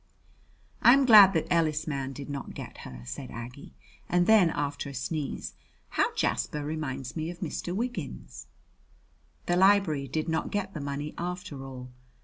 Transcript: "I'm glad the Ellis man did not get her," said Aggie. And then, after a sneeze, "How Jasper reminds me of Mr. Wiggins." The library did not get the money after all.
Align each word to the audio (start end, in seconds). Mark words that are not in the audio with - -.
"I'm 0.81 1.05
glad 1.05 1.33
the 1.33 1.47
Ellis 1.53 1.85
man 1.85 2.11
did 2.11 2.27
not 2.27 2.55
get 2.55 2.79
her," 2.79 3.03
said 3.05 3.29
Aggie. 3.29 3.75
And 4.09 4.25
then, 4.25 4.49
after 4.49 4.89
a 4.89 4.95
sneeze, 4.95 5.53
"How 5.89 6.11
Jasper 6.15 6.65
reminds 6.65 7.15
me 7.15 7.29
of 7.29 7.41
Mr. 7.41 7.75
Wiggins." 7.75 8.47
The 9.45 9.57
library 9.57 10.07
did 10.07 10.27
not 10.27 10.49
get 10.49 10.73
the 10.73 10.81
money 10.81 11.13
after 11.19 11.63
all. 11.63 11.91